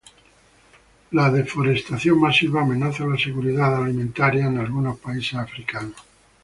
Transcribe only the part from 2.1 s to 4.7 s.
masiva amenaza la seguridad alimentaria en